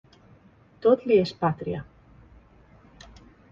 [0.85, 1.83] Tot li és pàtria.